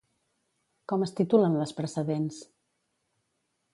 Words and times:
Com 0.93 1.03
es 1.07 1.13
titulen 1.19 1.57
les 1.59 1.75
precedents? 1.81 2.41